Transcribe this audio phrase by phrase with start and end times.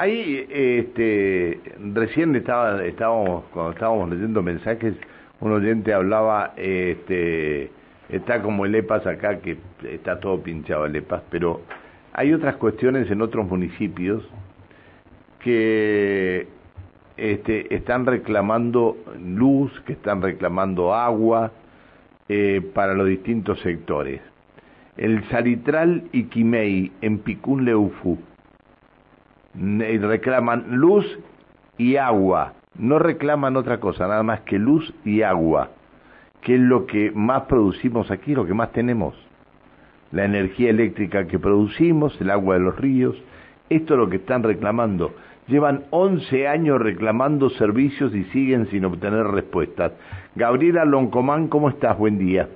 [0.00, 1.60] Ahí, este,
[1.92, 4.94] recién estaba, estábamos, cuando estábamos leyendo mensajes,
[5.40, 7.72] un oyente hablaba, este,
[8.08, 11.62] está como el EPAS acá, que está todo pinchado el EPAS, pero
[12.12, 14.22] hay otras cuestiones en otros municipios
[15.40, 16.46] que
[17.16, 21.50] este, están reclamando luz, que están reclamando agua
[22.28, 24.20] eh, para los distintos sectores.
[24.96, 28.16] El Salitral y Quimei en Picún Leufú
[29.58, 31.04] reclaman luz
[31.76, 35.70] y agua, no reclaman otra cosa, nada más que luz y agua,
[36.40, 39.14] que es lo que más producimos aquí, lo que más tenemos.
[40.12, 43.16] La energía eléctrica que producimos, el agua de los ríos,
[43.68, 45.14] esto es lo que están reclamando.
[45.48, 49.92] Llevan 11 años reclamando servicios y siguen sin obtener respuestas.
[50.34, 51.98] Gabriela Loncomán, ¿cómo estás?
[51.98, 52.48] Buen día.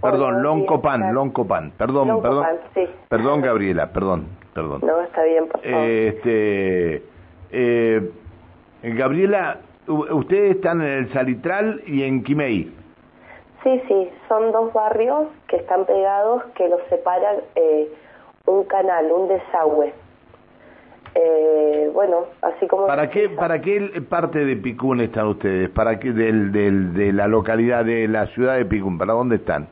[0.00, 1.72] Perdón, Loncopan, Loncopan.
[1.76, 2.46] Perdón, perdón.
[3.08, 4.82] Perdón, Gabriela, perdón, perdón.
[4.84, 5.80] No, está bien, por favor.
[5.84, 7.02] Este,
[7.50, 8.10] eh,
[8.82, 12.72] Gabriela, ustedes están en el Salitral y en Quimei.
[13.62, 17.88] Sí, sí, son dos barrios que están pegados que los separa eh,
[18.46, 19.92] un canal, un desagüe.
[21.14, 22.86] Eh, bueno, así como...
[22.86, 25.70] ¿Para qué, ¿Para qué parte de Picún están ustedes?
[25.70, 28.98] ¿Para qué del, del, de la localidad de la ciudad de Picún?
[28.98, 29.66] ¿Para dónde están?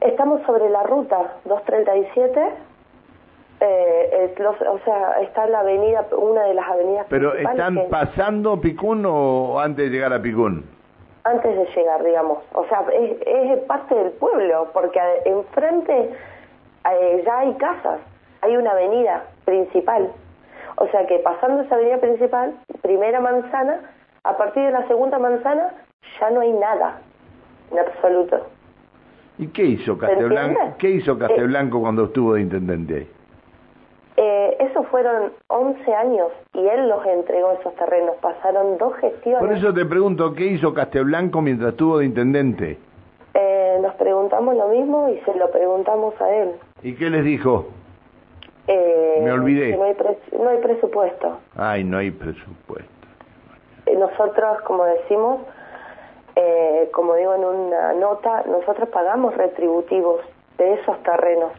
[0.00, 2.40] Estamos sobre la ruta 237.
[3.60, 9.04] Eh, o sea, está en la avenida, una de las avenidas ¿Pero están pasando Picún
[9.04, 10.64] o antes de llegar a Picún?
[11.24, 12.38] Antes de llegar, digamos.
[12.54, 16.12] O sea, es, es parte del pueblo, porque enfrente
[16.90, 18.00] eh, ya hay casas,
[18.42, 20.12] hay una avenida principal.
[20.76, 23.80] O sea que pasando esa avenida principal, primera manzana,
[24.22, 25.74] a partir de la segunda manzana
[26.20, 27.00] ya no hay nada,
[27.72, 28.46] en absoluto.
[29.38, 33.08] ¿Y qué hizo Castelblanco, ¿qué hizo eh, Castelblanco cuando estuvo de intendente ahí?
[34.16, 38.16] Eh, eso fueron 11 años y él los entregó esos terrenos.
[38.20, 39.40] Pasaron dos gestiones.
[39.40, 42.78] Por eso te pregunto, ¿qué hizo Castelblanco mientras estuvo de intendente?
[43.34, 46.50] Eh, nos preguntamos lo mismo y se lo preguntamos a él.
[46.82, 47.68] ¿Y qué les dijo?
[48.66, 49.76] Eh, Me olvidé.
[49.76, 49.94] no, hay
[50.32, 51.38] no hay presupuesto.
[51.56, 52.90] Ay, no hay presupuesto.
[53.86, 55.40] Eh, nosotros, como decimos,
[56.40, 60.20] eh, como digo en una nota, nosotros pagamos retributivos
[60.56, 61.52] de esos terrenos.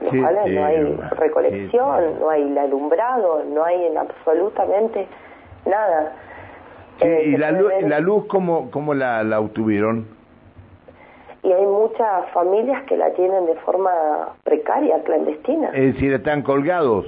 [0.00, 5.06] Los cuales no hay recolección, no hay el alumbrado, no hay en absolutamente
[5.66, 6.16] nada.
[7.02, 10.20] ¿Y la luz, la luz cómo, cómo la, la obtuvieron?
[11.42, 13.90] y hay muchas familias que la tienen de forma
[14.44, 15.68] precaria, clandestina.
[15.68, 17.06] Es decir, están colgados.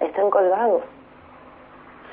[0.00, 0.82] Están colgados.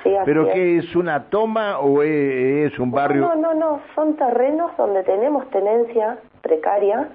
[0.08, 3.24] Sí, ¿Pero qué es una toma o es, un barrio?
[3.24, 7.10] No, no, no, son terrenos donde tenemos tenencia precaria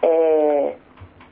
[0.00, 0.76] eh,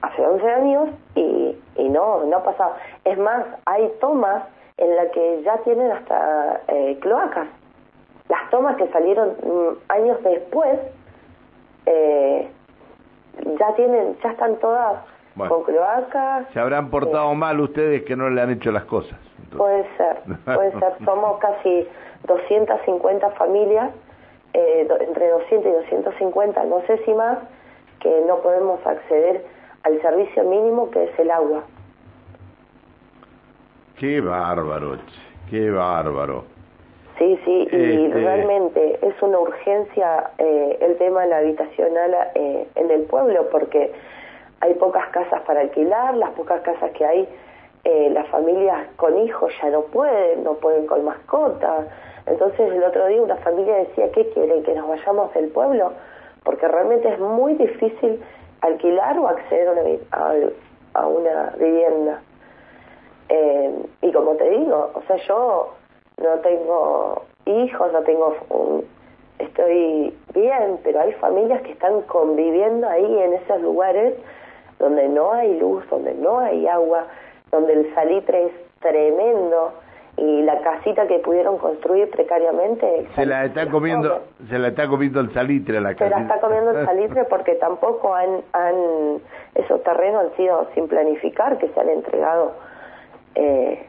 [0.01, 2.75] hace 11 años y, y no, no ha pasado.
[3.05, 4.43] Es más, hay tomas
[4.77, 7.47] en las que ya tienen hasta eh, cloacas.
[8.29, 10.81] Las tomas que salieron mm, años después
[11.87, 12.51] eh,
[13.57, 14.97] ya tienen, ya están todas
[15.37, 16.49] con cloacas.
[16.53, 19.17] Se habrán portado mal ustedes que no le han hecho las cosas.
[19.57, 20.95] Puede ser, puede ser.
[21.05, 21.87] Somos casi
[22.27, 23.91] 250 familias,
[24.55, 27.39] eh, entre 200 y 250, no sé si más,
[28.01, 29.45] que no podemos acceder
[29.85, 31.63] al servicio mínimo que es el agua.
[33.99, 34.99] Qué bárbaro,
[35.49, 36.45] qué bárbaro.
[37.19, 42.67] Sí, sí, y este, realmente es una urgencia eh, el tema de la habitacional eh,
[42.75, 43.93] en el pueblo porque
[44.61, 47.29] hay pocas casas para alquilar, las pocas casas que hay,
[47.85, 51.87] eh, las familias con hijos ya no pueden, no pueden con mascotas.
[52.27, 54.63] Entonces el otro día una familia decía, ¿qué quieren?
[54.63, 55.93] ¿Que nos vayamos del pueblo?
[56.45, 58.23] Porque realmente es muy difícil
[58.61, 59.69] alquilar o acceder
[60.93, 62.21] a una vivienda.
[64.01, 65.75] y como te digo, o sea, yo
[66.19, 68.37] no tengo hijos, no tengo
[69.43, 74.15] estoy bien, pero hay familias que están conviviendo ahí en esos lugares
[74.79, 77.07] donde no hay luz, donde no hay agua,
[77.53, 79.75] donde el salitre es tremendo
[80.17, 85.21] y la casita que pudieron construir precariamente se la está comiendo se la está comiendo
[85.21, 86.05] el salitre la casita.
[86.05, 89.21] se la está comiendo el salitre porque tampoco han, han
[89.55, 92.53] esos terrenos han sido sin planificar que se han entregado
[93.35, 93.87] eh,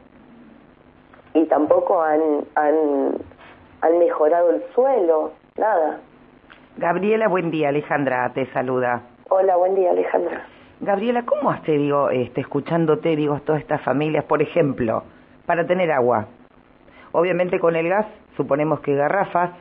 [1.34, 3.14] y tampoco han, han,
[3.82, 6.00] han mejorado el suelo, nada.
[6.78, 9.02] Gabriela, buen día, Alejandra te saluda.
[9.30, 10.46] Hola, buen día, Alejandra.
[10.84, 15.04] Gabriela, ¿cómo hace, digo, este, escuchándote, digo, todas estas familias, por ejemplo,
[15.46, 16.28] para tener agua?
[17.14, 19.52] Obviamente con el gas, suponemos que garrafas,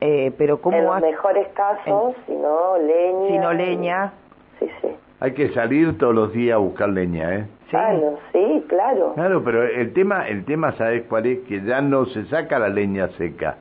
[0.00, 3.28] eh, pero ¿cómo En los mejores casos, si no leña.
[3.28, 4.12] Si no leña.
[4.58, 4.88] Sí, sí.
[5.20, 7.46] Hay que salir todos los días a buscar leña, ¿eh?
[7.68, 9.12] Claro, sí, claro.
[9.14, 11.40] Claro, pero el tema, el tema, ¿sabes cuál es?
[11.40, 13.56] Que ya no se saca la leña seca.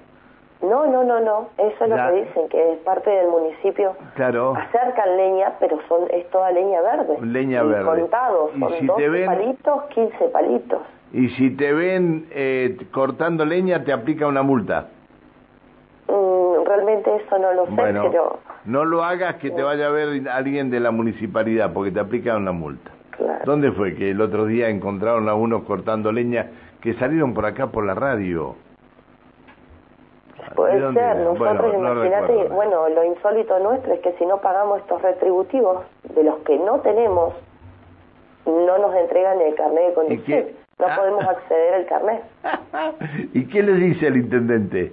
[0.62, 1.50] No, no, no, no.
[1.58, 3.96] Eso es lo que dicen, que es parte del municipio.
[4.16, 4.54] Claro.
[4.56, 7.18] Acercan leña, pero son es toda leña verde.
[7.22, 7.86] Leña verde.
[7.86, 10.82] Contados, son si 12 palitos, 15 palitos.
[11.14, 14.88] Y si te ven eh, cortando leña, te aplica una multa.
[16.08, 18.40] Mm, realmente eso no lo sé, pero...
[18.64, 22.38] No lo hagas que te vaya a ver alguien de la municipalidad, porque te aplica
[22.38, 22.92] una multa.
[23.10, 23.42] Claro.
[23.46, 27.68] ¿Dónde fue que el otro día encontraron a unos cortando leña que salieron por acá
[27.68, 28.56] por la radio?
[30.56, 35.84] Puede ser, nosotros imagínate, bueno, lo insólito nuestro es que si no pagamos estos retributivos
[36.04, 37.34] de los que no tenemos,
[38.46, 40.46] no nos entregan el carnet de conducción,
[40.80, 40.96] no ah.
[40.96, 42.24] podemos acceder al carnet.
[43.34, 44.92] ¿Y qué le dice el intendente?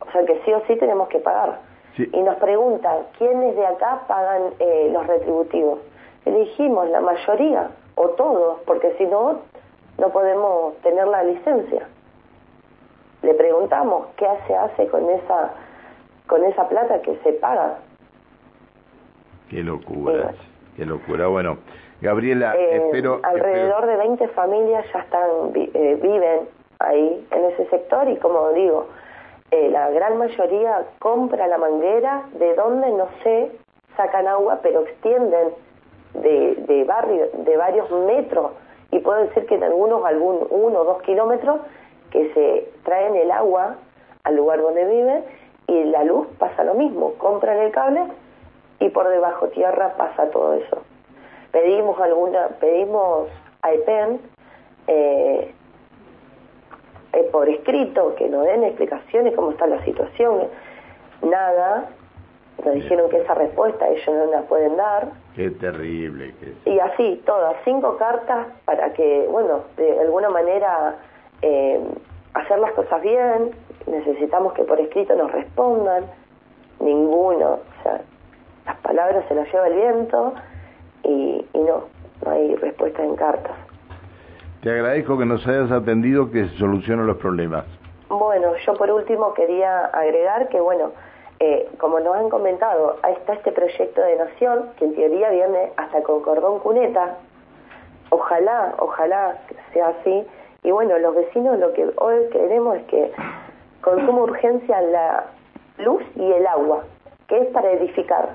[0.00, 1.58] O sea que sí o sí tenemos que pagar.
[1.96, 5.78] Y nos preguntan, ¿quiénes de acá pagan eh, los retributivos?
[6.24, 9.40] Elegimos la mayoría, o todos, porque si no,
[9.98, 11.86] no podemos tener la licencia
[13.24, 15.54] le preguntamos qué se hace con esa
[16.26, 17.78] con esa plata que se paga.
[19.50, 20.32] Qué locura,
[20.76, 21.26] qué locura.
[21.26, 21.58] Bueno,
[22.00, 23.20] Gabriela, eh, espero...
[23.22, 26.48] Alrededor de 20 familias ya están eh, viven
[26.78, 28.88] ahí en ese sector y como digo,
[29.50, 33.52] eh, la gran mayoría compra la manguera de donde no sé
[33.96, 35.50] sacan agua, pero extienden
[36.14, 38.52] de, de barrio, de varios metros
[38.90, 41.60] y puedo decir que en algunos algún uno o dos kilómetros
[42.14, 43.74] que se traen el agua
[44.22, 45.24] al lugar donde viven
[45.66, 48.02] y la luz pasa lo mismo, compran el cable
[48.78, 50.80] y por debajo tierra pasa todo eso.
[51.50, 53.28] Pedimos alguna, pedimos
[53.62, 54.20] a EPEN
[54.86, 55.52] eh,
[57.14, 60.42] eh, por escrito que nos den explicaciones cómo está la situación,
[61.20, 61.88] nada,
[62.64, 65.08] nos dijeron que esa respuesta ellos no la pueden dar.
[65.34, 66.32] Qué terrible.
[66.64, 70.94] Y así, todas, cinco cartas para que, bueno, de alguna manera
[71.46, 71.78] eh,
[72.32, 73.50] hacer las cosas bien,
[73.86, 76.04] necesitamos que por escrito nos respondan,
[76.80, 78.00] ninguno, o sea,
[78.64, 80.32] las palabras se las lleva el viento
[81.02, 81.84] y, no,
[82.24, 83.56] no hay respuesta en cartas.
[84.62, 87.66] Te agradezco que nos hayas atendido, que se solucionen los problemas.
[88.08, 90.92] Bueno, yo por último quería agregar que, bueno,
[91.40, 95.72] eh, como nos han comentado, ahí está este proyecto de nación, que en teoría viene
[95.76, 97.18] hasta con cordón cuneta.
[98.08, 99.38] Ojalá, ojalá
[99.74, 100.26] sea así,
[100.64, 103.12] y bueno, los vecinos lo que hoy queremos es que
[103.82, 105.26] consuma urgencia la
[105.76, 106.84] luz y el agua,
[107.28, 108.30] que es para edificar.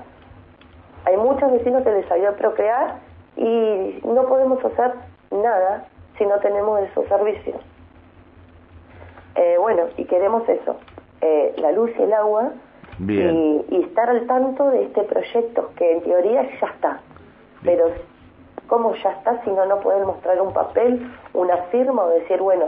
[1.06, 2.98] Hay muchos vecinos que les ayuda a procrear
[3.36, 4.92] y no podemos hacer
[5.32, 5.86] nada
[6.18, 7.60] si no tenemos esos servicios.
[9.34, 10.76] Eh, bueno, y queremos eso,
[11.22, 12.52] eh, la luz y el agua,
[13.00, 17.00] y, y, estar al tanto de este proyecto, que en teoría ya está,
[17.64, 17.86] pero
[18.70, 22.66] cómo ya está, si no, no pueden mostrar un papel, una firma o decir, bueno,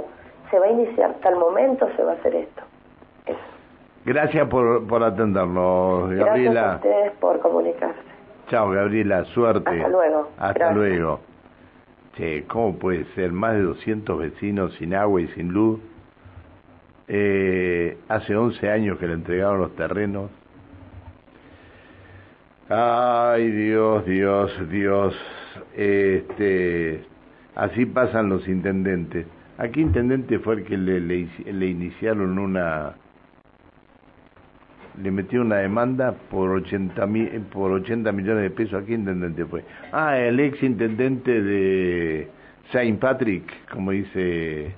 [0.50, 2.62] se va a iniciar tal momento, se va a hacer esto.
[4.04, 6.34] Gracias por, por atendernos, Gabriela.
[6.34, 8.00] Gracias a ustedes por comunicarse.
[8.48, 9.70] Chao, Gabriela, suerte.
[9.70, 10.28] Hasta luego.
[10.38, 11.20] Hasta luego.
[12.16, 13.30] Che, ¿cómo puede ser?
[13.30, 15.80] Más de 200 vecinos sin agua y sin luz.
[17.06, 20.30] Eh, hace 11 años que le entregaron los terrenos.
[22.68, 25.14] Ay, Dios, Dios, Dios.
[25.76, 27.02] Este,
[27.54, 29.26] así pasan los intendentes.
[29.58, 32.94] Aquí intendente fue el que le, le, iniciaron una
[35.00, 37.08] le metió una demanda por 80
[37.52, 38.82] por 80 millones de pesos.
[38.82, 39.64] ¿A qué intendente fue?
[39.92, 42.28] Ah, el ex intendente de
[42.72, 44.74] Saint Patrick, como dice,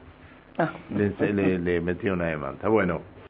[0.58, 0.72] ah.
[0.90, 2.68] le, le, le metió una demanda.
[2.68, 3.13] Bueno.